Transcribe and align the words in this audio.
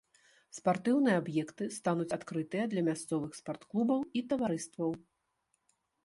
Спартыўныя 0.57 1.17
аб'екты 1.21 1.65
стануць 1.75 2.07
адкрытыя 2.17 2.63
для 2.71 2.81
мясцовых 2.87 3.31
спартклубаў 3.39 3.99
і 4.21 4.23
таварыстваў. 4.33 4.97